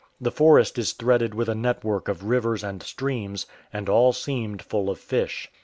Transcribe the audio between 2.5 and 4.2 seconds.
and streams, and all